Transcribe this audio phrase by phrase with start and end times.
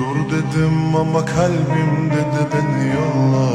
[0.00, 3.48] dur dedim ama kalbim dedi beni yolla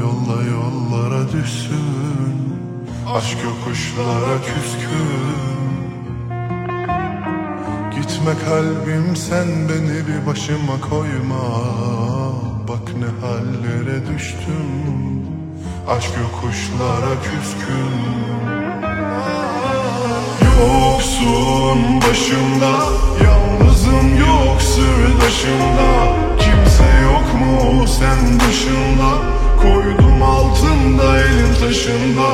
[0.00, 2.34] Yolla yollara düşsün
[3.14, 5.68] Aşk yokuşlara küskün.
[7.94, 11.44] Gitme kalbim sen beni bir başıma koyma
[12.68, 14.68] Bak ne hallere düştüm
[15.88, 17.98] Aşk yokuşlara küskün.
[20.44, 22.72] Yoksun başımda
[23.88, 29.18] Yalnızım yok sırdaşımda Kimse yok mu sen dışında?
[29.62, 32.28] Koydum altında elim taşında.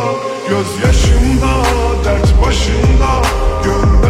[0.49, 1.65] Gözyaşımda
[2.05, 3.23] dert başımda.
[3.65, 4.04] Gönder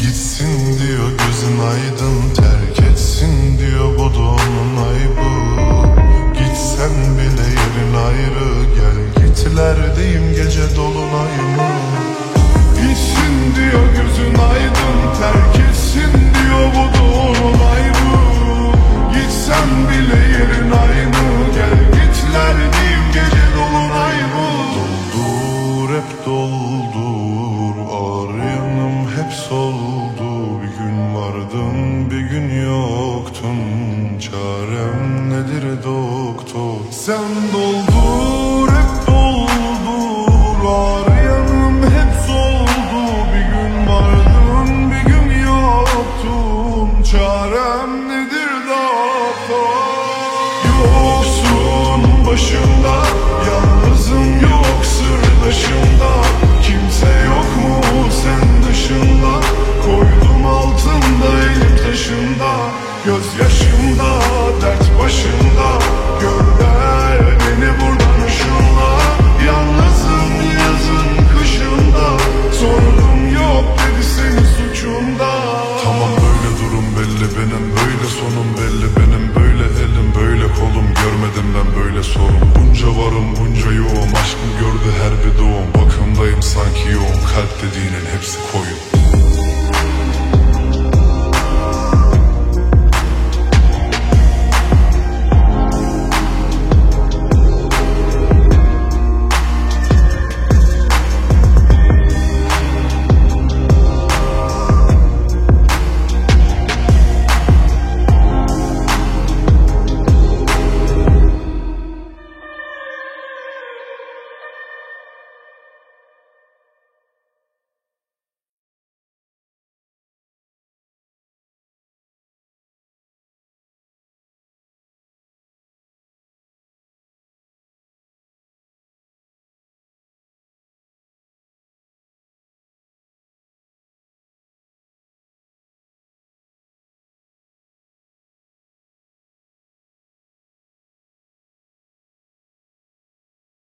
[0.00, 4.76] Gitsin diyor gözün aydın Terk etsin diyor bu da onun
[34.20, 36.76] Çarem nedir doktor?
[36.90, 43.02] Sen doldur hep doldur Ağır yanım hep soldu.
[43.34, 49.76] Bir gün vardın bir gün yoktun Çarem nedir doktor?
[50.68, 52.96] Yoksun başımda
[53.46, 56.29] Yalnızım yok sırdaşımda
[65.20, 65.78] başında.
[66.20, 68.90] Gör gel beni buradan ışınla.
[69.46, 72.06] Yalnızım yazın kışında.
[72.60, 75.30] Sorunum yok dedi senin suçunda.
[75.84, 77.26] Tamam böyle durum belli.
[77.38, 78.86] Benim böyle sonum belli.
[78.96, 80.88] Benim böyle elim böyle kolum.
[81.02, 82.40] Görmedim ben böyle sorun.
[82.56, 85.68] Bunca varım bunca yoğum aşkım gördü her bir doğum.
[85.74, 87.20] Bakımdayım sanki yoğun.
[87.34, 88.99] Kalp dediğinin hepsi koyun.